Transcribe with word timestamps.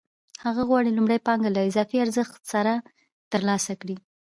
هغه 0.45 0.61
غواړي 0.69 0.89
لومړنۍ 0.93 1.19
پانګه 1.27 1.49
له 1.55 1.61
اضافي 1.69 1.97
ارزښت 2.05 2.41
سره 2.53 2.73
ترلاسه 3.31 3.73
کړي 3.81 3.95